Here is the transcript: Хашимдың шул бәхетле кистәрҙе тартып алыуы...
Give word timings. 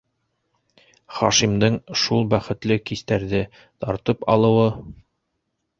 Хашимдың 1.17 1.77
шул 2.05 2.25
бәхетле 2.33 2.79
кистәрҙе 2.91 3.45
тартып 3.61 4.29
алыуы... 4.37 4.71